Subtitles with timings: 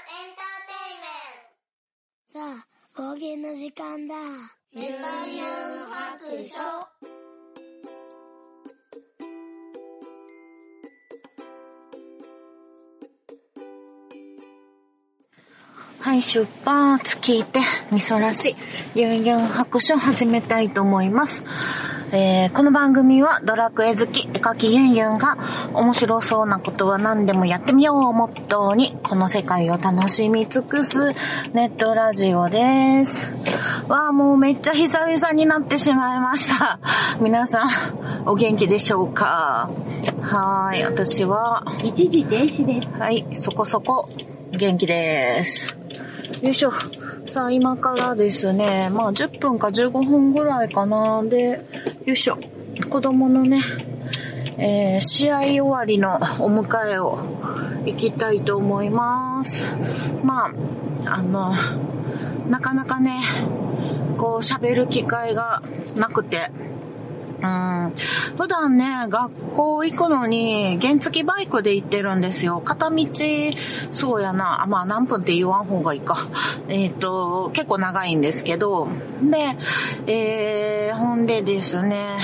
[0.00, 2.64] エンターテイメントさ
[2.96, 4.14] あ、方言の時間だ。
[4.72, 5.46] メタユン
[5.90, 7.00] 白書。
[15.98, 17.60] はい、出発聞いて、
[17.92, 18.56] みそらし、
[18.94, 21.42] ユンユン白書始めたいと思います。
[22.12, 25.38] えー、この番組はドラクエ好き、絵描きユンユンが
[25.74, 30.98] 面白そうなことは何でもやってみようをモットーに、この世界を楽しみ尽くす
[31.52, 33.30] ネットラジオです。
[33.86, 36.80] わあ、もうめっちゃ久々になってしまいました。
[37.22, 37.70] 皆さん、
[38.26, 39.70] お元気でしょうか？
[40.20, 42.88] はい、私は、一時停止です。
[42.98, 44.08] はい、そこそこ
[44.50, 45.76] 元気です。
[46.42, 46.72] よいしょ。
[47.30, 51.22] さあ、今からですね、まあ10分か15分ぐらいかな。
[51.22, 51.64] で、
[52.04, 52.36] よいしょ。
[52.90, 53.62] 子供のね、
[54.58, 57.20] えー、試合終わりのお迎えを
[57.86, 59.64] 行きたいと思います。
[60.24, 60.46] ま
[61.06, 61.54] あ、あの、
[62.48, 63.20] なかなかね、
[64.18, 65.62] こう喋る機会が
[65.94, 66.50] なくて、
[67.42, 67.92] うん。
[68.36, 72.60] 普段ね、学校行くのに、原付バイクで行ってるんですよ。
[72.60, 73.06] 片道、
[73.90, 74.62] そうやな。
[74.62, 76.18] あまあ何分って言わん方がいいか。
[76.68, 78.88] えっ、ー、と、結構長いんですけど。
[79.22, 79.56] で、
[80.06, 82.18] えー、ほんでですね、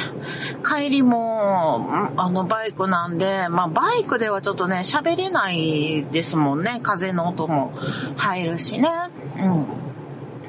[0.64, 6.80] 帰りも、あの、バイクなんで、まあバイクではちょっとね、喋れないですもんね。
[6.82, 7.72] 風の音も
[8.16, 8.90] 入るしね。
[9.38, 9.66] うん。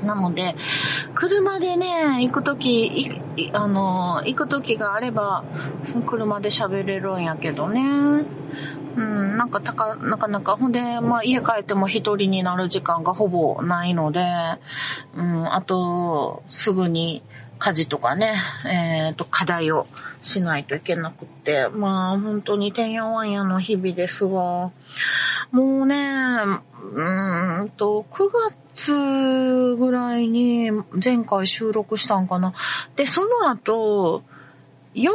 [0.08, 0.56] なので、
[1.14, 3.22] 車でね、行くとき、
[3.54, 5.44] あの、行くときがあれば、
[6.08, 7.82] 車で喋れるんやけどね。
[8.98, 14.26] うん、なんかたか、なかなか、ほんで、まあ家帰っても一人になる時間がほぼないので、
[15.16, 17.22] うん、あと、すぐに
[17.60, 19.88] 家事とかね、えっ、ー、と、課題を
[20.22, 24.72] しないといけなくって、まあ本当にてんやわんやの日々ですわ。
[25.52, 25.96] もうね、
[26.94, 28.30] うーんと、9
[28.78, 30.72] 月ぐらいに
[31.04, 32.54] 前回収録したんかな。
[32.96, 34.24] で、その後、
[34.94, 35.12] 4回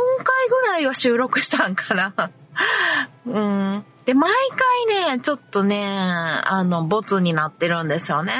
[0.48, 2.12] ぐらいは収録したんかな。
[3.26, 3.84] うん。
[4.04, 4.32] で、毎
[4.86, 5.86] 回ね、ちょっとね、
[6.44, 8.34] あの、ボツになってるんですよね。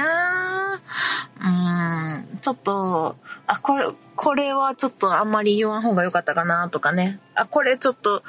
[1.41, 2.39] うん。
[2.41, 3.17] ちょっと、
[3.47, 7.21] あ、これ、これはちょっとあんまり言わん方が良かったかなとかね。
[7.35, 8.23] あ、これちょっと、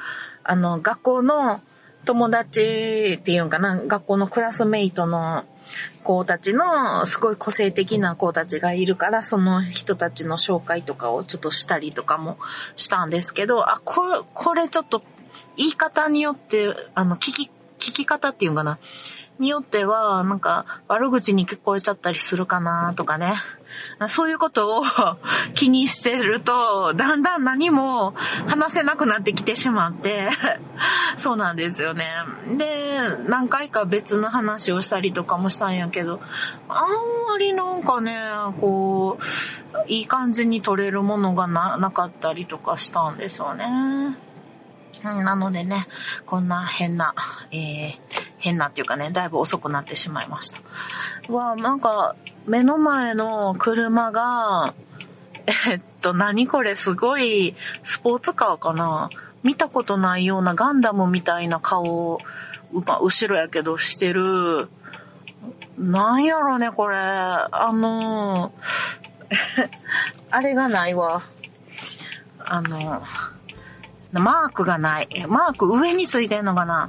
[0.44, 1.60] あの、学校の
[2.04, 5.44] 友達っていうんかな、学校のクラスメイトの
[6.04, 12.38] 子たちのすごい個性的な子たちがいるから、その人たちの紹介とかをちょっとしたりとかも
[12.76, 15.02] したんですけど、あ、これ、これちょっと
[15.56, 18.78] 言い方によって、あの、聞き、聞き方っていうかな、
[19.38, 23.34] によっては、なんか、悪口に聞こえちゃったりするかなとかね。
[24.08, 24.84] そういうことを
[25.54, 28.14] 気にしてると、だんだん何も
[28.46, 30.30] 話せなくなってきてしまって、
[31.16, 32.06] そうなんですよね。
[32.56, 32.98] で、
[33.28, 36.20] 何回か別の話をしたりとかもしたんやけど、
[36.68, 36.86] あん
[37.28, 38.18] まりなんかね、
[38.60, 39.24] こう、
[39.86, 44.16] いい感じに取れるものがな、なかったりとかしたんですよね。
[45.04, 45.86] なのでね、
[46.26, 47.14] こんな変な、
[47.50, 47.98] えー、
[48.38, 50.60] 変なっていうかね、だいぶ遅くなってしまいました。
[51.28, 52.16] うわ、なんか、
[52.46, 54.74] 目の前の車が、
[55.68, 59.10] えっと、何これすごい、スポーツカーかな？
[59.42, 62.18] 見たことないようなガンダムみたいな顔を、
[62.86, 64.68] ま後ろやけどしてる。
[65.78, 66.96] なんやろね、これ。
[66.96, 68.52] あの
[70.30, 71.22] あれがないわ。
[72.38, 73.02] あの、
[74.20, 75.08] マークがない。
[75.28, 76.88] マーク上についてんのかな？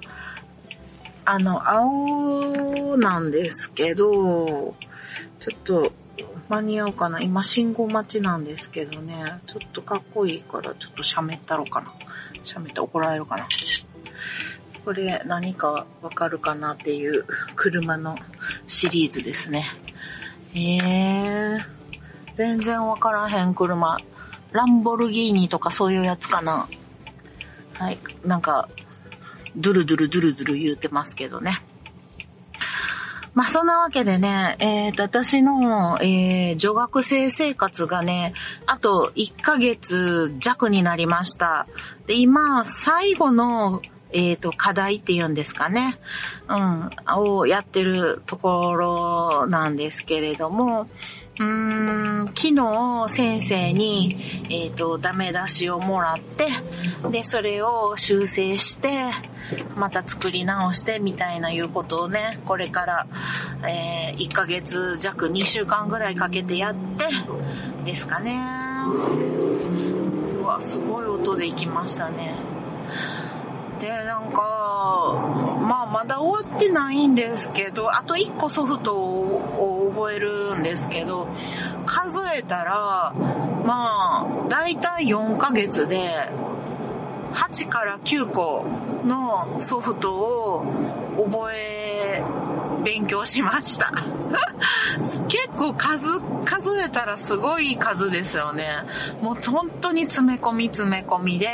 [1.26, 4.76] あの、青なんですけど、
[5.40, 5.92] ちょっと
[6.50, 7.20] 間に合うかな？
[7.20, 9.40] 今信号待ちなんですけどね。
[9.48, 11.94] ちょっとかっこいいからちょっと喋ったろかな。
[12.44, 13.48] 喋って怒られるかな。
[14.84, 17.26] これ何かわかるかなっていう
[17.56, 18.16] 車の
[18.68, 19.72] シリーズですね。
[20.54, 21.60] えー、
[22.36, 23.98] 全然わからへん車。
[24.52, 26.70] ランボルギーニとかそういうやつかな。
[27.78, 27.98] はい。
[28.24, 28.70] なんか、
[29.56, 31.64] ドゥルドゥルドゥルドゥル言うてますけどね。
[33.34, 38.34] まあ、そんなわけでね、えー、と、私の、えー、女学生生活がね、
[38.66, 41.68] あと1ヶ月弱になりました。
[42.08, 43.82] で、今、最後の、
[44.14, 46.00] えっ、ー、と、課題って言うんですかね。
[46.48, 50.88] うん、をやってるところなんですけれども、
[51.38, 54.18] うーん、昨日先生に、
[54.50, 56.48] えっ、ー、と、ダメ出しをもらって、
[57.10, 58.90] で、それを修正して、
[59.76, 63.08] また作り直してみたいないうことをね、これから、
[63.68, 67.06] えー、1ヶ月弱、2週間ぐらいかけてやって、
[67.84, 68.40] ですかね。
[70.42, 72.36] うわ、すごい音で行きましたね。
[73.82, 74.42] で、なんか、
[75.62, 81.28] まあまだ終わってないんですけど、あと1個ソフトを覚えるんですけど、
[81.86, 83.14] 数えたら、
[83.66, 86.30] まあ、だいたい4ヶ月で、
[87.34, 88.66] 8から9個
[89.06, 90.66] のソフトを
[91.16, 92.22] 覚え、
[92.84, 93.92] 勉強しました。
[95.28, 98.66] 結構数、数えたらすごい数ですよね。
[99.22, 101.50] もう本当に詰め込み詰め込みで、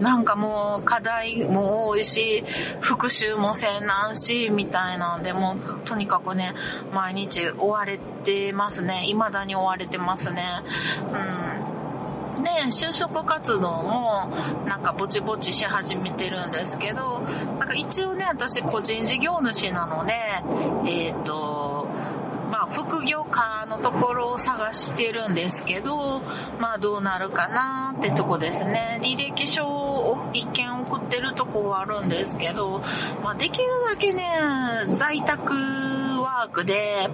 [0.00, 2.44] なんかもう課題も多いし、
[2.80, 6.54] 復習もせんなんし、みたいなんで、もうとにかくね、
[6.92, 9.04] 毎日追われてますね。
[9.06, 10.42] 未だに追われてますね。
[11.12, 11.63] うん。
[12.44, 14.30] で、就職活動も
[14.66, 17.20] なんかぼちぼちし始めてるんですけど、
[17.58, 20.12] なんか一応ね、私個人事業主なので、
[20.86, 21.88] えっ、ー、と、
[22.50, 26.22] まあ、副業家のところを探してるんですけど、
[26.60, 29.00] まあ、どうなるかなってとこですね。
[29.02, 32.80] 履歴書を一件送ってるとこはあるんですけど、
[33.24, 34.24] まあ、できるだけね、
[34.90, 36.03] 在宅
[36.44, 37.08] ワークで、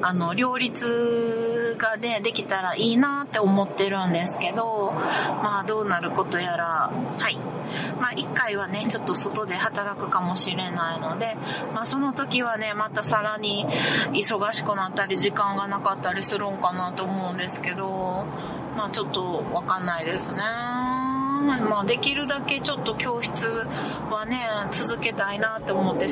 [0.00, 7.36] あの、両立がね、できたらいいなって思ってるんですけど、まあどうなることやら、はい。
[8.00, 11.36] まあ一回はね、ちょっと外で働くかもしれないので、
[11.74, 13.66] まあその時はね、またさらに
[14.12, 18.24] 忙しくなったり時間がなかったりするんかなと思うんですけど、
[18.76, 20.38] まあちょっとわかんないですね。
[21.40, 23.46] まあ、できるだけちょっと教室
[24.10, 24.40] はね、
[24.70, 26.08] 続けたいなって思って、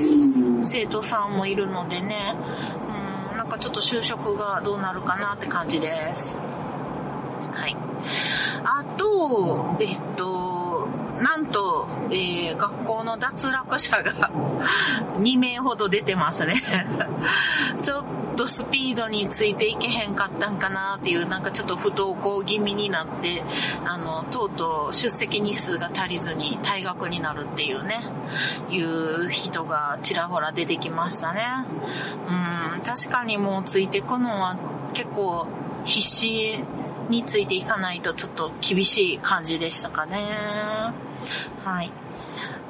[0.62, 2.34] 生徒さんもいるのでね、
[3.32, 6.34] うん、なんかちょっと就職がどうなるかなって感じです。
[7.52, 7.76] はい。
[8.64, 10.57] あと、えっと、
[11.22, 14.30] なんと、えー、学校の脱落者が
[15.20, 16.62] 2名ほど出てますね
[17.82, 18.04] ちょっ
[18.38, 23.42] とスピードについていけへんかったんかなっていう、なんかちょっと不登校気味になって、
[23.84, 28.00] あの、とうとう出席日数が足りずに退学になるっていうね、
[28.70, 31.42] いう人がちらほら出てきましたね。
[32.76, 34.56] うん、確かにもうついてくのは
[34.94, 35.48] 結構
[35.84, 36.62] 必死
[37.08, 40.18] についていかないとちょっと厳しい感じでしたかね。
[41.64, 41.92] はい。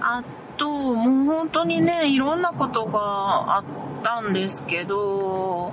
[0.00, 0.22] あ
[0.56, 3.64] と、もう本当にね、いろんなことがあっ
[4.02, 5.72] たんですけど、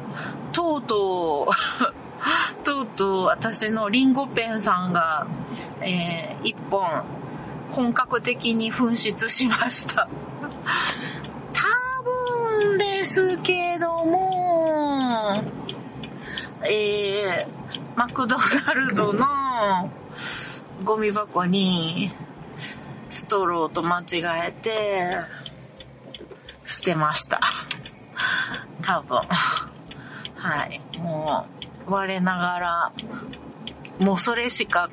[0.52, 2.06] とうとう
[2.64, 5.28] とうとう私のリンゴペンさんが、
[5.82, 7.04] えー、一本、
[7.72, 10.08] 本格的に紛失しました。
[11.54, 15.44] 多分ですけども、
[16.64, 17.48] えー、
[17.96, 19.26] マクドナルドの
[20.84, 22.12] ゴミ箱に
[23.16, 25.20] ストローと間違えて
[26.66, 27.40] 捨てました。
[28.82, 29.22] 多分。
[30.36, 30.82] はい。
[30.98, 31.48] も
[31.88, 32.94] う、我ながら、
[34.00, 34.90] もうそれしか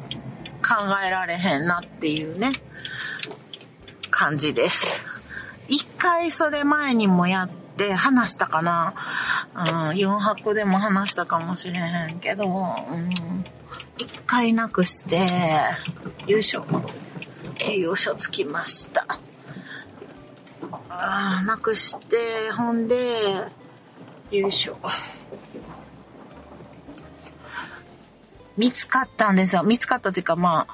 [0.62, 2.52] 考えられへんなっていうね、
[4.10, 4.78] 感じです。
[5.66, 8.94] 一回それ前にもやって話したかな。
[9.52, 13.10] うん、4泊でも話したかもしれへんけど、うん、
[13.98, 15.26] 一回なくして、
[16.28, 16.64] よいしょ。
[17.64, 19.06] 栄養書つきました。
[20.88, 23.46] ああ、なくして、ほんで、
[24.30, 24.78] よいしょ。
[28.56, 29.62] 見つかったんですよ。
[29.62, 30.66] 見つかったというか、ま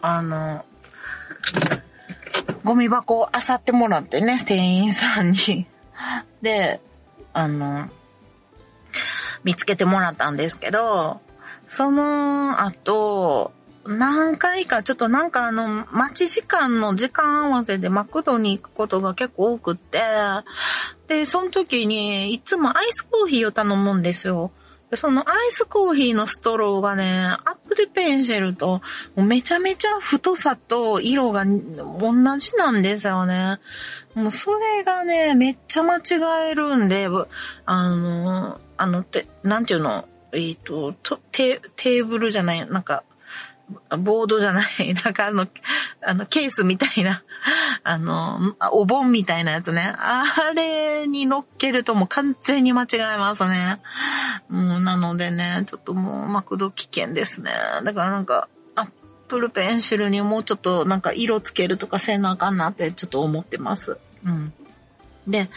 [0.00, 0.64] あ、あの、
[2.64, 5.66] ゴミ箱を漁ってもらってね、店員さんに。
[6.42, 6.80] で、
[7.32, 7.88] あの、
[9.44, 11.20] 見つけてもらったんですけど、
[11.68, 13.52] その後、
[13.86, 20.00] 何回か、ちょっとなんかあの、待ち時間の時間合わせでマクドに行くことが結構多くって、
[21.08, 24.50] で、その時にいつもアイスコーヒーを頼むんですよ。
[24.96, 28.80] そのアイスコーヒーのストローがね、アップルペンシェルと
[29.16, 33.58] めちゃめちゃ太さと色が同じなんですよね。
[34.14, 37.08] もうそれがね、めっちゃ間違えるんで、
[37.66, 40.94] あの、あの、て、なんていうの、えっ、ー、と、
[41.32, 43.02] テーブルじゃない、なんか、
[43.98, 45.46] ボードじゃない、なんかあの、
[46.02, 47.22] あの、ケースみたいな、
[47.82, 49.94] あの、お盆みたいなやつね。
[49.96, 53.80] あれに乗っけるともう完全に間違えますね。
[54.48, 57.52] もうなのでね、ちょっともうマクド危険ですね。
[57.84, 58.88] だからなんか、アッ
[59.28, 63.98] プルペンシルにもうちょっとなんか色つけるとかせなあかんなってちょっと思ってます。
[64.24, 64.52] うん。
[65.26, 65.48] で、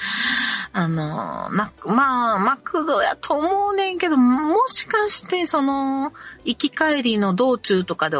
[0.78, 6.14] あの、マまあ、マクドやと思うねんけど、もしかしてその、
[6.46, 8.18] 行き帰りの道中とかで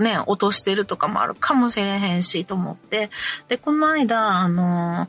[0.00, 3.10] ね、落としてるとかもあるかもしれへんしと思って、
[3.48, 5.08] で、この間、あの、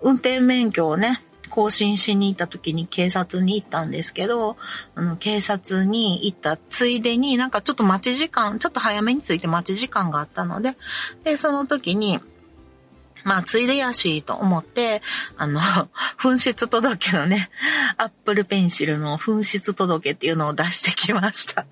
[0.00, 4.56] 運転免許をね、更新しに行った時に警察に行ったんですけど、
[4.96, 10.76] あの、警察に行ったついでになんかちょっと待ち時間、ちょっと早めに着いて待ち時間があったので、
[11.22, 12.18] で、その時に、
[13.24, 15.02] まあ、ついでやしと思って、
[15.36, 15.60] あの、
[16.18, 17.50] 紛失届のね、
[17.96, 21.66] アップルペンシルの紛失届っていうのを出してきました。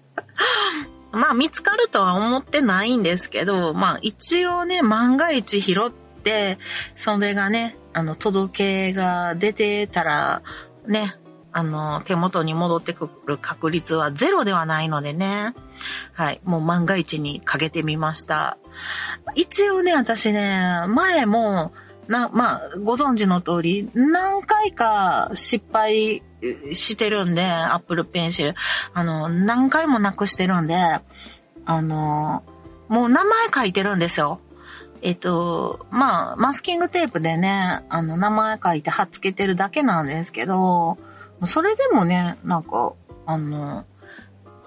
[1.12, 6.58] まあ、見つかるとは思ってないんですけど、まあ、一応ね、万が一拾って、
[6.96, 10.42] それがね、あの、届けが出てたら、
[10.86, 11.16] ね、
[11.58, 15.54] あの、手元に戻ってくる確率はゼロではないのでね。
[16.12, 16.40] はい。
[16.44, 18.58] もう万が一にかけてみました。
[19.34, 21.72] 一応ね、私ね、前も、
[22.06, 26.22] な、まあ、ご存知の通り、何回か失敗
[26.74, 28.54] してるんで、アップルペンシル。
[28.94, 32.44] あの、何回もなくしてるんで、あの、
[32.86, 34.38] もう名前書いてるんですよ。
[35.02, 40.98] えっと、まあ、マスキングテープでね、あの、名前書いて貼っつけてるだけなんですけど、
[41.44, 42.92] それでもね、なんか、
[43.26, 43.84] あの、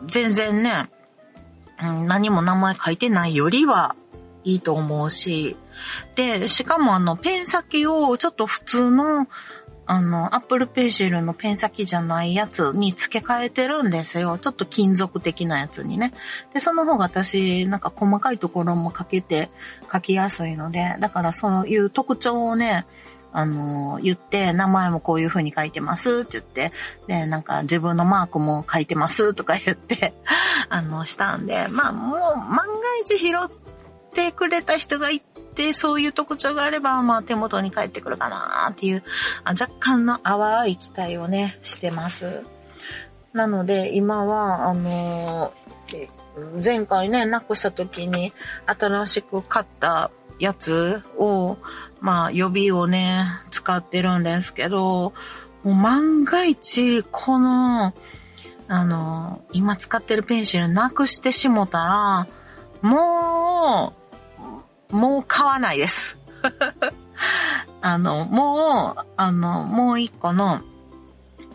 [0.06, 0.90] 全然ね、
[1.80, 3.96] 何も名前書いてないよりは
[4.44, 5.58] いいと思うし、
[6.16, 9.28] で、しかもあの、ペン先をちょっと普通の、
[9.88, 14.38] あの、アップルペンシルのペン先じゃないやつに付け替えてるんですよ。
[14.38, 16.13] ちょっと金属的なやつにね。
[16.54, 19.50] で、その方が私、なんか細かいところも書けて
[19.92, 22.86] 書きやすいので、だからそういう特徴をね、
[23.33, 26.71] あの、言って、名前もこういう風に書いてますって言って、
[27.07, 30.13] で、なんか自分のマークも書いてますとか言って、
[30.69, 32.63] あの、したんで、まあもう万が
[33.01, 33.50] 一拾っ
[34.13, 35.21] てくれた人がい
[35.55, 39.03] て、そういう特徴があれば、まあ手元に帰ってくるかなっていう、
[39.45, 42.43] 若干の淡い期待をね、してます。
[43.33, 45.53] なので、今は、あの
[46.63, 48.33] 前回ね、なくした時に
[48.65, 50.11] 新しく買った
[50.41, 51.57] やつを、
[52.01, 55.13] まあ予備をね、使ってるんですけど、
[55.63, 57.93] もう万が一、この、
[58.67, 62.27] あの、今使ってるペンシルなくしてしもたら、
[62.81, 63.93] も
[64.91, 66.17] う、もう買わないです。
[67.81, 70.62] あの、もう、あの、もう一個の、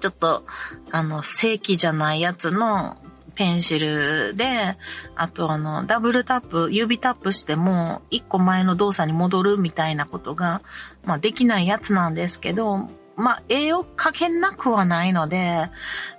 [0.01, 0.45] ちょっと、
[0.93, 2.99] あの、正規じゃないやつの
[3.37, 4.77] ペンシルで、
[5.15, 10.63] あとあの、ダブルタップ、指タップしても、一個前の動作に戻るみたいなことが、
[11.05, 15.71] まあできないやつなんですけど、まあ絵を描けなくはないので、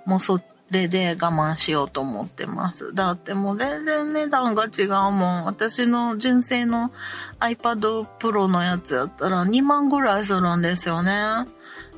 [0.06, 2.94] もうそれで我慢しようと思ってます。
[2.94, 5.46] だってもう全然値段が違うもん。
[5.46, 6.92] 私の純正の
[7.40, 11.48] iPad Pro のやつやったら2万ぐらいするんですよね。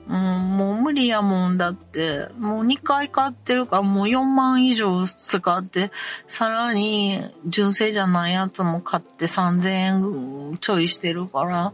[0.10, 5.92] うん、もう無理やもんだって、もう2回買ってるからもう4万以上使って、
[6.28, 11.74] さらに純正じゃないやつも買って3000円ちょいしてるから、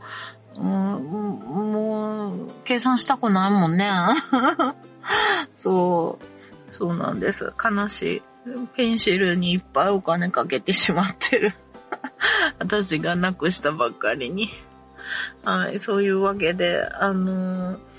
[0.58, 3.90] うん、もう、計算したくないもんね。
[5.58, 6.20] そ
[6.70, 7.54] う、そうなんです。
[7.64, 8.22] 悲しい。
[8.76, 11.54] ペンシルにいっぱいお金かけてしまってる。
[12.60, 14.50] 私がなくしたばっかりに。
[15.46, 17.95] はい、そういうわけで、あのー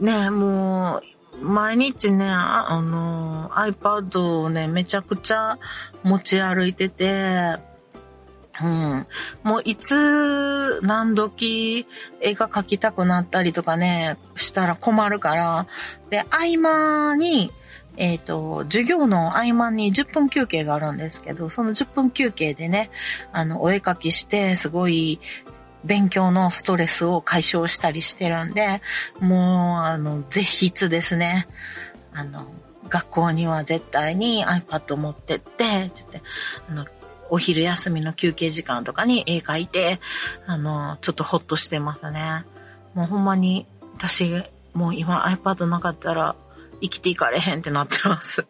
[0.00, 1.02] ね、も
[1.40, 5.58] う、毎日ね、あの、iPad をね、めちゃくちゃ
[6.02, 7.56] 持ち歩いてて、
[8.60, 9.06] うん。
[9.44, 11.86] もういつ何時
[12.20, 15.66] 絵が描きたくなったりとかね、したら困るから、
[16.10, 17.52] で、合間に、
[17.96, 22.90] えっ、ー、と、授業の合間に10分休憩があるんですけど、その10分休憩でね、
[23.32, 25.20] あの、お絵描きして、すごい
[25.84, 28.82] 勉強のストレスを解消したりしてるんで、
[29.20, 31.46] もう、あの、ぜひつですね。
[32.12, 32.46] あの、
[32.88, 36.22] 学校には絶対に iPad 持ってって、つって、
[36.68, 36.86] あの、
[37.30, 40.00] お昼休みの休憩時間とかに絵描いて、
[40.46, 42.44] あの、ちょっとホッとしてますね。
[42.94, 43.66] もうほんまに、
[43.96, 44.42] 私、
[44.72, 46.36] もう今 iPad なかったら
[46.80, 48.46] 生きていかれへんってなってます。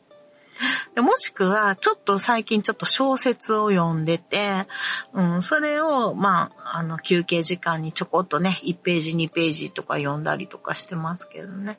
[0.96, 4.66] もしくは、ちょっと最近ちょっと小説を読んでて、
[5.12, 11.78] うん、それを、まあ、あの、休憩時間にちょこっとね、1ページ2ページとか読んだりとかしてますけどね。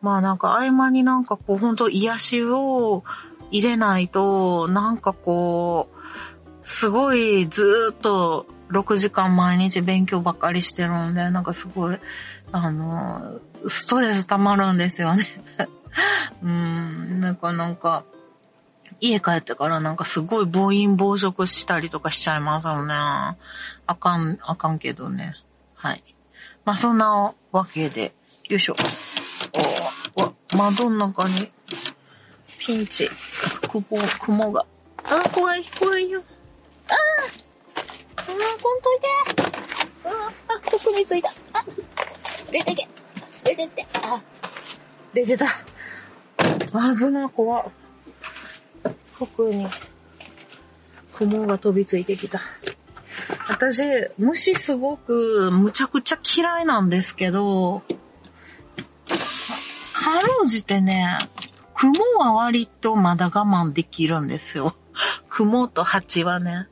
[0.00, 3.04] まあなんか合間になんかこう、本当癒しを
[3.50, 11.98] 入れないと、なんかこう、すごいずっと6時間毎日勉強ばっかりしてるんで、なんかすごい、
[12.52, 15.26] あの、ストレス溜まるんですよね
[16.42, 18.04] うん、なんかなんか、
[19.00, 22.94] 家帰ってからなんかすごい暴飲暴食したりとかしちゃいますよね。
[22.94, 23.36] あ
[23.98, 25.34] かん、あかんけどね。
[25.74, 26.04] はい。
[26.64, 28.14] まあ、そんなわけで、
[28.48, 28.76] よいしょ。
[30.16, 31.50] おわ、窓の中に、
[32.58, 33.08] ピンチ、
[33.68, 33.84] 雲、
[34.20, 34.64] 雲が。
[35.04, 36.22] あ、怖い、怖いよ。
[36.88, 39.62] あああ、こんといて。
[40.04, 41.34] ああ、ここについた。
[41.52, 41.64] あ、
[42.52, 42.88] 出てけ。
[43.42, 43.86] 出てって。
[43.94, 44.20] あ、
[45.12, 45.46] 出てた。
[46.72, 47.64] 危な、怖っ。
[49.12, 49.66] 服に
[51.12, 52.40] 雲が飛びついてきた。
[53.48, 53.82] 私、
[54.18, 57.82] 虫すごくむちゃくちゃ嫌いなんですけど、
[59.92, 61.18] かろうじてね、
[61.74, 64.74] 雲は割とまだ我慢できるんですよ。
[65.28, 66.68] 雲と蜂はね、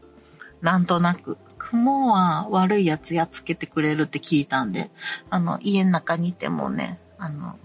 [0.61, 1.38] なんとなく。
[1.59, 4.90] 雲は悪いやつやっつけてくれるって聞いたんで、
[5.30, 7.57] あの、家の中にいてもね、あの、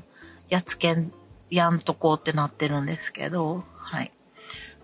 [0.50, 1.12] やっつけん、
[1.56, 4.12] やんとこうってなってるんですけど、はい。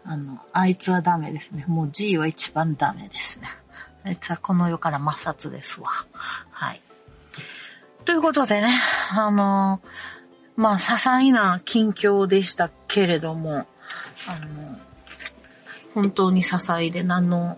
[0.04, 1.66] あの、あいつはダメですね。
[1.68, 3.48] もう G は一番ダメですね。
[4.04, 5.90] あいつはこの世から摩擦ですわ。
[6.52, 6.82] はい。
[8.06, 8.80] ということでね、
[9.12, 9.80] あの、
[10.56, 13.68] まあ、些細な近況でしたけれども、
[14.28, 14.80] あの、
[15.94, 17.58] 本当に些細で何の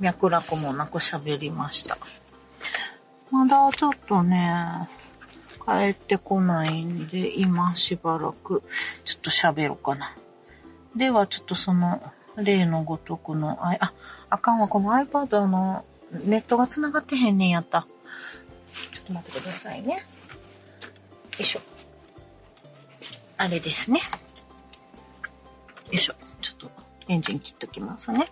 [0.00, 1.98] 脈絡もなく喋りました。
[3.30, 4.88] まだちょっとね、
[5.68, 8.62] 帰ってこないんで、今しばらく
[9.04, 10.16] ちょっと喋ろうかな。
[10.96, 12.02] では、ちょっとその、
[12.36, 13.92] 例のごとくの、あ、
[14.30, 15.84] あ、かんわ、この iPad の
[16.24, 17.86] ネットが繋がってへんねんやった。
[18.94, 19.94] ちょっと待ってくださいね。
[19.94, 20.00] よ
[21.38, 21.60] いしょ。
[23.36, 24.00] あれですね。
[24.00, 26.14] よいしょ。
[26.40, 26.70] ちょっと
[27.08, 28.26] エンジン切っときますね。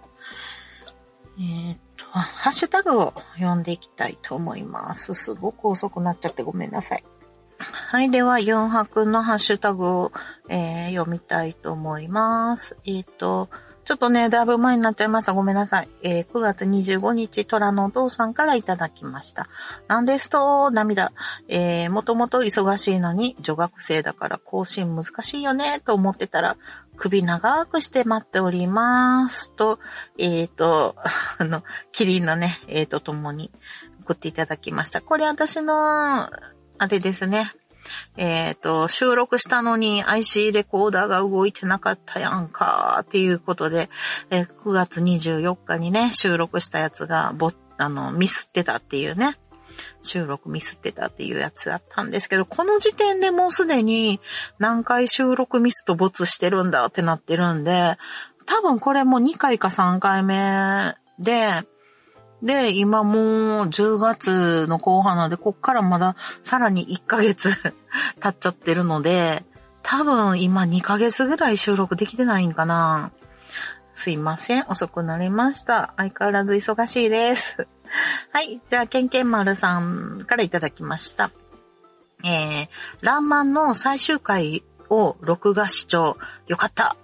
[1.38, 5.12] えー、っと、ハッシュタグを読んでいきたいと思います。
[5.12, 7.04] すごく遅くなっちゃってごめんなさい。
[7.58, 8.10] はい。
[8.10, 10.12] では、4泊のハッシュタグを、
[10.48, 12.76] えー、読みたいと思います。
[12.84, 13.48] えっ、と、
[13.86, 15.32] ちょっとね、だいぶ前になっちゃいました。
[15.32, 15.88] ごめんなさい。
[16.02, 19.48] えー、9月25日、虎のお父さんからいただきました。
[19.86, 21.12] なんですと、涙。
[21.46, 26.56] えー、もともと忙しいのに、女学生だから更新難しいよね、と思ってたら、
[26.96, 29.52] 首長くして待っております。
[29.52, 29.78] と、
[30.18, 30.96] えっ、ー、と、
[31.38, 33.52] あの、キリンのね、えー、と共に
[34.02, 35.00] 送っていただきました。
[35.00, 36.28] これ私の、
[36.78, 37.52] あれですね。
[38.16, 43.88] えっ、ー、と、収録したのに IC レコーダーが動いてなかったやんか、っていうことで、
[44.30, 49.38] えー、9月24日にね、収録したやつが、ぼ、あの、ミスってたっていうね。
[50.02, 54.20] 収録ミスってたっていうやつだったんですけど、この時点でもうすでに
[54.58, 57.98] 何回収録ミスと没してるんだってなってるんで、
[58.46, 61.66] 多分これも2回か3回目で、
[62.46, 67.50] で、今もう10月の後半なんで、こっからまださらに1ヶ月
[68.22, 69.44] 経っちゃってるので、
[69.82, 73.10] 多分今2ヶ月ぐらい収録できてないんかな。
[73.94, 74.64] すいません。
[74.68, 75.94] 遅くなりました。
[75.96, 77.66] 相変わらず忙しいです。
[78.32, 78.60] はい。
[78.68, 81.30] じゃあ、ケンケン丸さんからいただきました。
[82.24, 82.68] えー、
[83.00, 86.16] ランマンの最終回を録画視聴。
[86.46, 86.96] よかった。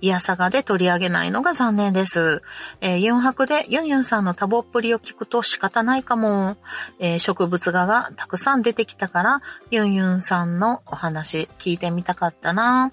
[0.00, 2.42] イヤサガで取り上げないのが残念です。
[2.80, 6.56] えー、ユンハクでユンユンさんの多忙っぷりを聞くと仕方ないかも。
[6.98, 12.92] えー、植物画がたくさん出てきたから、ユンユンさんのお話聞いてみたかったな。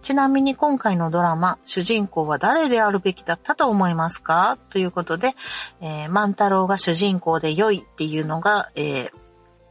[0.00, 4.56] ちなみに今回のドラマ、主人公は誰であるべきだったと思いますか？
[4.70, 5.34] ということで、
[5.80, 9.10] えー、万太郎が主人公で良いっていうのが、えー、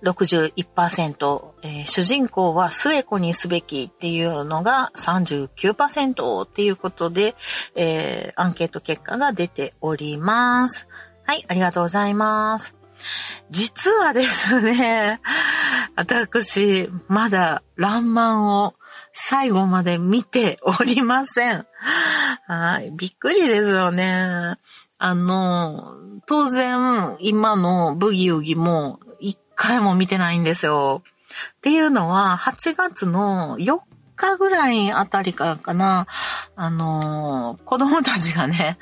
[0.06, 7.36] 61%、えー、主人公は末子にすべきっていうのが39%っていうことで、
[7.76, 10.88] えー、アンケート結果が出ております。
[11.24, 12.76] はい、ありがとうございます。
[13.50, 15.22] 実はですね、
[15.96, 18.76] 私、まだ、ランマンを
[19.14, 21.66] 最後まで見ておりません。
[22.48, 22.92] はい。
[22.92, 24.58] びっくりですよね。
[24.98, 25.96] あの、
[26.28, 29.00] 当然、今のブギウギも
[29.56, 31.04] 回も見てないんですよ。
[31.58, 33.80] っていうのは、8月の4
[34.16, 36.08] 日ぐらいあたりからかな、
[36.56, 38.78] あの、子供たちがね、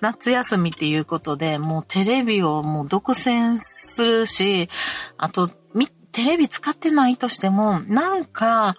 [0.00, 4.68] 夏休みっていうことで、もうテレビをもう独占するし、
[5.16, 5.50] あと、
[6.14, 8.76] テレビ使ってないとしても、なんか、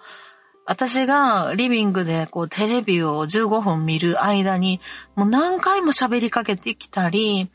[0.64, 4.80] 私がリビングでこうテレビを15分見る間に、
[5.14, 7.50] もう何回も喋りかけてきたり、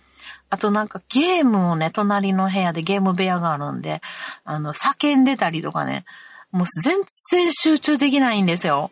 [0.52, 4.02] あとなんかゲームをね、隣の部屋でゲーム部屋があるんで、
[4.44, 6.04] あの、叫んでたりとかね、
[6.52, 6.98] もう全
[7.32, 8.92] 然集中できないんですよ。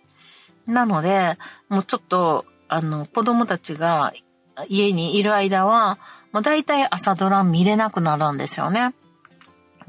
[0.65, 4.13] なので、もうちょっと、あの、子供たちが
[4.69, 6.00] 家にいる間は、
[6.32, 8.93] もう大体朝ドラ見れなくなるんですよね。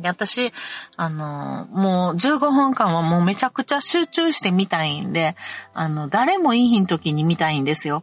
[0.01, 0.53] で、私、
[0.97, 5.37] あの、もう15分間はもうめちゃくちゃ集中して見たいんで、
[5.73, 8.03] あの、誰もいい日の時に見たいんですよ。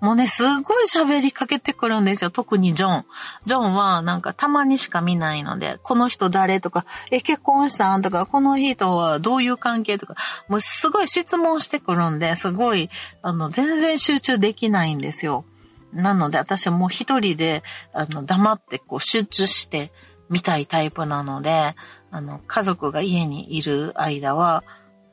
[0.00, 2.30] もうね、すごい喋りかけてくるんですよ。
[2.30, 3.06] 特にジョン。
[3.46, 10.14] ジョンはなんかたまにしか見ないので、この人誰とか、え、結婚したんとか、この人はどういう関係とか、
[10.48, 12.90] もうすごい質問してくるんで、すごい、
[13.22, 15.44] あの、全然集中できないんですよ。
[15.92, 19.90] なので私はもう一人で、あの、黙ってこう集中して、
[20.30, 21.74] 見たいタイプなので、
[22.10, 24.62] あの、家族が家にいる間は、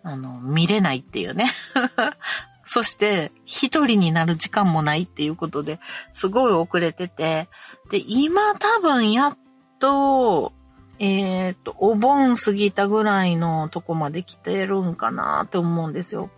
[0.03, 1.51] あの、見れないっていうね。
[2.65, 5.79] そして一人になる時間もないっていうことで、
[6.13, 7.47] すごい遅れてて、
[7.91, 9.37] で、今多分やっ
[9.79, 10.51] と、
[10.97, 16.29] えっ、ー、と、お盆過ぎたぐらいのとこまで来てるんかなって思うんですよ。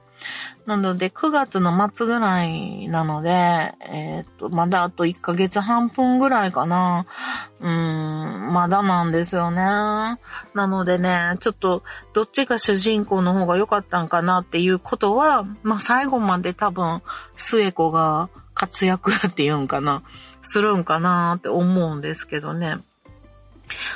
[0.65, 7.05] なので、9月の末ぐらいなので、えっ、と、まだあと1ヶ月半分ぐらいかな。
[7.61, 9.57] うーん、まだなんですよね。
[9.57, 10.19] な
[10.67, 17.01] のでね、ちょっと、どっちが主人公の方が良かったんかなっていうことは、まあ、最後まで多分、
[17.37, 20.03] 末子が活躍っていうんかな、
[20.41, 22.77] するんかなって思うんですけどね。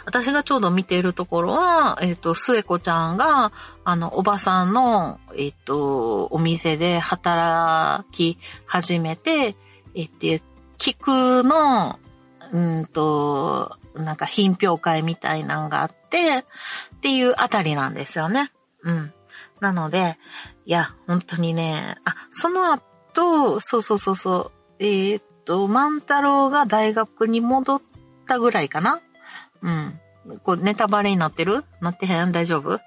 [0.05, 3.51] 私がちょうど見ているところは、えっ、ー、と、末子ちゃんが、
[3.83, 9.55] あの、おばさんの、えっ、ー、と、お店で働き始めて、
[9.95, 10.41] えっ、ー、
[10.77, 11.99] 菊の、
[12.51, 16.45] うんと、なんか品評会みたいなのがあって、
[16.95, 18.51] っていうあたりなんですよね。
[18.83, 19.13] うん。
[19.59, 20.17] なので、
[20.65, 27.81] いや、本当にね、あ、その後、そうそうそうそう、えっ、と、万太郎が大学に戻っ
[28.27, 29.01] たぐらいかな
[29.61, 29.99] うん。
[30.43, 31.63] こう、ネタバレになってる？
[31.79, 32.31] なってへん？
[32.31, 32.79] 大丈夫？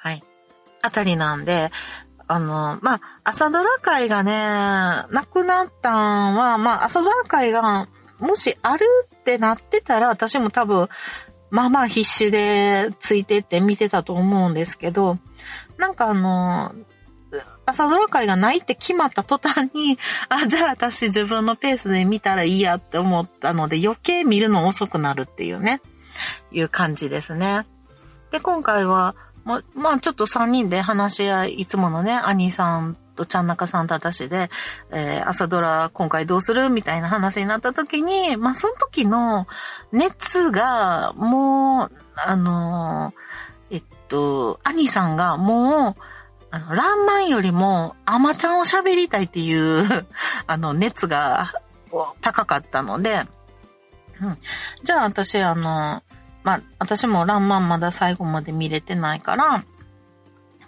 [0.00, 0.22] はい。
[0.82, 1.70] あたりなんで、
[2.26, 10.88] あの、まあ、朝ドラ会がね、なくなったんは、まあ、朝ドラ会が、もしあるってなってたら、私も多分、
[11.50, 15.18] まあまあ必死でついてって見てたと思うんですけど、
[15.78, 16.74] なんかあの、
[17.64, 25.80] 朝ドラ会がないって決まった途端に、あ、じゃあ私自分のペースで見たらいいやって思ったので余計見るの遅くなるっていうね。
[26.52, 27.66] いう感じですね。
[28.30, 34.50] で、今回は、ま、まあちょっと3人で話し合い、いつものね、兄さんとちゃんなかさんと私で、
[34.90, 39.46] えー、朝ドラ今回どうするみたいな話になった時に、まあその時の
[39.92, 46.02] 熱が、もう、あのー、えっと、兄さんがもう、
[46.50, 50.06] あの、ランマンよりも、アマちゃんを喋りたいっていう
[50.46, 51.52] あの、熱が
[52.20, 53.26] 高かったので、
[54.20, 54.38] うん。
[54.82, 56.02] じゃあ私、あの、
[56.42, 59.64] まあ、私もランマンまだ最後まで見れてないから、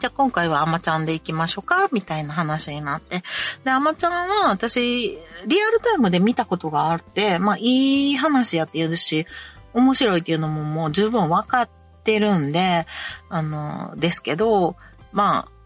[0.00, 3.22] じゃあ今回はアマちゃんで行きましょうかみたいな話になって。
[3.64, 9.26] で、アマちゃんは私、リアルタイムで見たことがあって、まあいい話やって言うし、
[9.74, 11.68] 面白いっていうのももう十分わかっ
[12.02, 12.86] てるんで、
[13.28, 14.76] あの、ですけど、
[15.12, 15.59] まあ、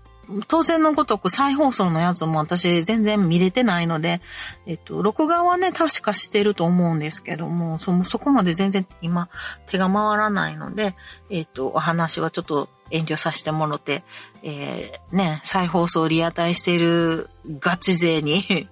[0.48, 4.20] 当然のごとく再放送のやつも私全然見れてないので、
[4.66, 9.28] えっと、録画はね、確かしてると思うんですけども、そ、そこまで全然今
[9.68, 10.94] 手が回らないので、
[11.30, 14.04] えっと、お話はちょっと遠慮させてもろて、
[14.42, 18.68] えー、ね、再放送リアタイしてるガチ勢に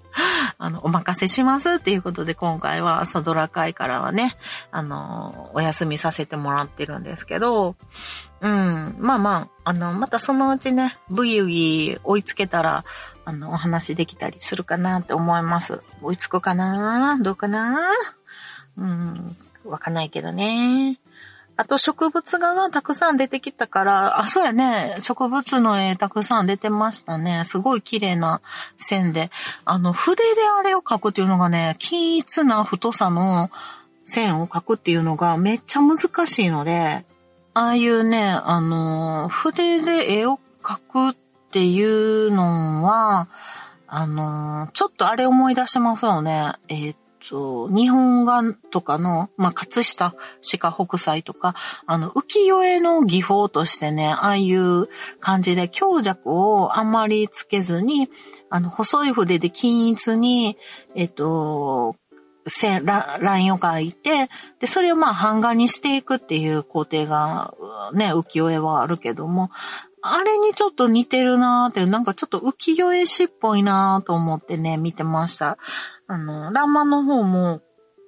[0.59, 4.37] あの、お任せしますっていうことで今回は朝ドラ会からはね、
[4.71, 7.77] あの、お休みさせてもらってるんですけど、
[8.41, 12.85] うん、まあまあ、あの、またそのうちね、ブギウギ追いつけたら、
[13.25, 15.81] あの、お話できたりするかなって思います。
[16.03, 17.19] 追いつくかな？
[17.21, 17.79] どうかな？
[18.77, 20.99] うん、わかんないけどね。
[21.57, 24.97] あと植物画がたくさん出てきたから、あ、そうやね。
[25.01, 27.45] 植物の絵たくさん出てましたね。
[27.47, 28.41] すごい綺麗な
[28.79, 29.31] 線で。
[29.65, 33.51] あの、筆であれを描くっていうのがね、均一な太さの
[34.05, 37.05] 線を描くっていうのがめっちゃ難しいので、
[37.55, 41.17] ああいうね、あの、筆で絵を描くっ
[41.51, 43.29] ていうのは、
[43.87, 46.55] あの、ちょっとあれ思い出しますよね。
[46.69, 46.97] えー、
[47.31, 50.15] 日本画とかの、まあ、葛飾
[50.59, 51.55] 鹿北斎とか、
[51.87, 54.89] あの、浮世絵の技法としてね、ああいう
[55.21, 58.11] 感じで強弱をあんまりつけずに、
[58.51, 60.59] あの、細い筆で均一に、
[60.95, 61.97] えっと、
[62.47, 67.55] 線、ラインを描いて、で、それをまあ版画にしていくっていう工程が、
[67.95, 69.51] ね、浮世絵はあるけども、
[70.05, 75.59] あれにちょっと似てるなーって、なんかちょっと浮世絵師っぽいなーと思ってね、見てました。
[76.13, 77.63] あの、ランマの方も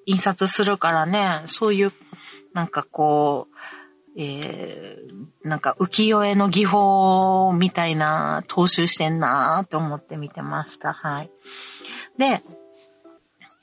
[0.04, 1.92] 印刷するからね、そういう、
[2.52, 10.92] なんかこう、えー、なんか浮世絵の技法みたいな踏襲してんなーと思って見てました。
[10.92, 11.30] はい。
[12.18, 12.42] で、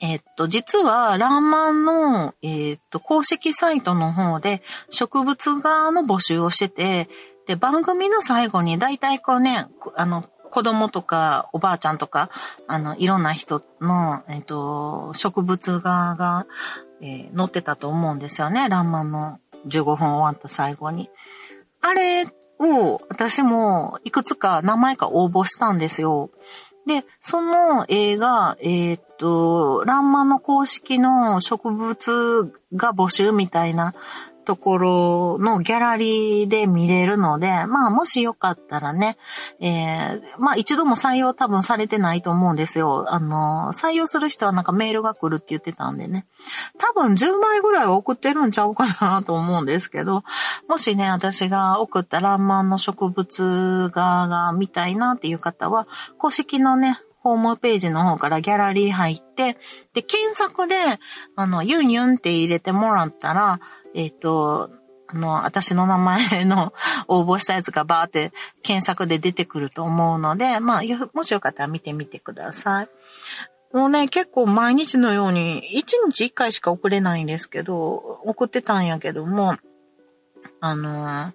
[0.00, 7.08] えー、っと、実は、ラーマンの、えー、っと、公式サイトの方で植物画の募集をしてて、
[7.46, 12.28] で、番組の最後に大体こうね、あの、子供とかおばあちゃんとか、
[12.66, 16.46] あの、いろんな人の、えっ、と、植物画が、
[17.00, 18.68] えー、載ってたと思うんですよね。
[18.68, 21.08] ランマンの15分終わった最後に。
[21.80, 22.26] あれ
[22.58, 26.30] を私もいくつか名前か応募したんですよ。
[26.86, 33.94] で、その映画、えっ、と、ランマの公式の植物が募集みたいな
[34.44, 39.16] ところのギャラリーで見れるので、まあもしよかったらね、
[39.60, 43.06] えー、まあ一度も採用多分されてないと思うんですよ。
[43.08, 46.26] あの、採用する人はなんかメールが来るって言ってたんでね。
[46.78, 50.24] 多分10枚ぐらいは送ってるんちゃうかなと思うんですけど、
[50.68, 55.86] もしね、私が送ったランマンの植物画が見たいなっていう方は、
[56.18, 59.56] 公式のね、ホームページの方からギャラリー入って、
[59.94, 60.98] で、検索で、
[61.36, 63.60] あの、ユンユンって入れてもらったら、
[63.94, 64.70] えっ、ー、と、
[65.06, 66.72] あの、私の名前の
[67.08, 72.88] 応募したやつがバーって検索で出てくると思うので、まあ、もしよかったら見てみてください。
[73.72, 79.56] もうね、結構毎日のように、1日1回しか送れないんですけど、送ってたんやけども、
[80.64, 81.32] あの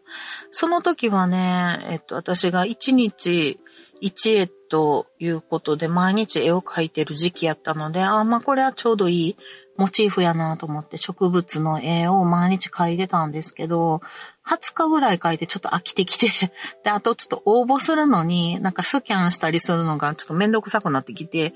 [0.51, 3.59] その時はね、えっと、私が1日
[4.01, 9.37] 1絵ということで、毎日絵を描いてる時期やったので、あ、まあこれはちょうどいい
[9.77, 14.01] モチーフやなと思って植物の絵を毎日描いてたんですけど、
[14.47, 16.31] 20日ぐらい描いてちょっと飽きてきて、
[16.83, 21.53] で、あとちょっと応募するのに、なんかスキャンしたりするのがちょっとめんどくさくなってきて、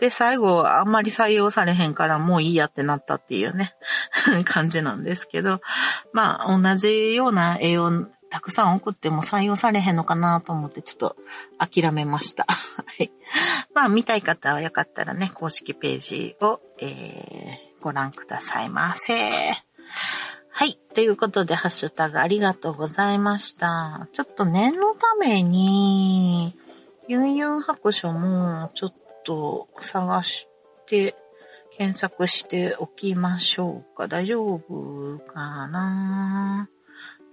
[0.00, 3.74] で、最後あんまり採用されへんからもういいやってなったっていうね、
[4.44, 5.60] 感じなんですけど、
[6.12, 11.16] まあ同じような絵をたくさん送っても採用されへんのかなと思ってちょっと
[11.58, 12.46] 諦めました。
[12.48, 13.12] はい。
[13.74, 19.14] まあ見たい方はよかったらね、公式ページを、えー、ご覧くださいませ。
[20.50, 20.78] はい。
[20.94, 24.08] ということで、ハッシュタグありがとうございました。
[24.12, 26.56] ちょっと念のために、
[27.06, 30.48] ユンユン白書もちょっと探し
[30.86, 31.14] て、
[31.78, 34.08] 検索しておきましょうか。
[34.08, 36.68] 大丈夫かな？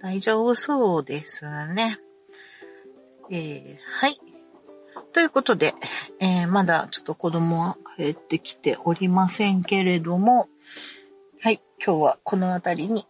[0.00, 1.98] 大丈夫そうですね。
[3.30, 4.18] えー、はい。
[5.12, 5.74] ということで、
[6.20, 10.48] えー、まだちょっと子供は帰ってきておりませんけれども、
[11.40, 11.60] はい。
[11.84, 13.06] 今日はこの辺りに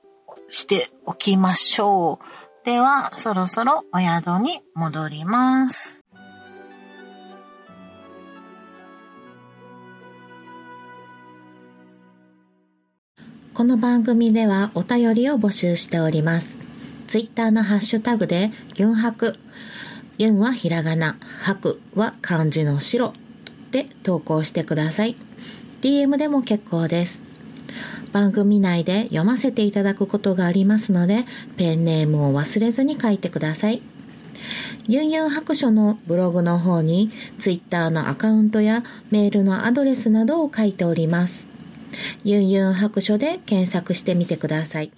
[0.50, 2.64] しておきましょう。
[2.64, 5.98] では、そろそろお宿に戻ります。
[13.52, 16.56] この番組ではお便りを募集しております。
[17.08, 19.36] ツイッターのハッシュタグで、ユンハク、
[20.20, 23.14] ユンはひらがな、ハクは漢字の白
[23.70, 25.16] で投稿してください。
[25.80, 27.22] DM でも結構です。
[28.12, 31.24] 番組内で読ませていただくことがありますので、
[31.56, 33.80] ペンネームを忘れずに書いてください。
[34.86, 41.46] ユンユン白書のブログの方に、ツイッターのアカウントやメールのアドレスなどを書いております。
[42.24, 44.92] ユンユン白書で検索してみてください。